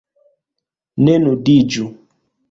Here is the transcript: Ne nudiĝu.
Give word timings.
Ne 1.09 1.17
nudiĝu. 1.25 1.85